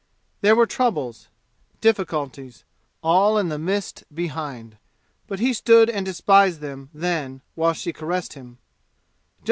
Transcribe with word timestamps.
There 0.41 0.55
were 0.55 0.65
troubles 0.65 1.27
difficulties, 1.79 2.63
all 3.03 3.37
in 3.37 3.49
the 3.49 3.59
mist 3.59 4.03
behind, 4.11 4.79
but 5.27 5.39
he 5.39 5.53
stood 5.53 5.91
and 5.91 6.03
despised 6.03 6.59
them 6.59 6.89
then 6.91 7.41
while 7.53 7.73
she 7.73 7.93
caressed 7.93 8.33
him! 8.33 8.57